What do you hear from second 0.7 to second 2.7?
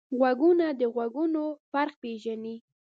د غږونو فرق پېژني